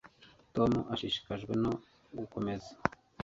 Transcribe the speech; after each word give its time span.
Tom 0.55 0.71
ashishikajwe 0.93 1.53
no 1.63 1.71
gukomeza 2.17 2.71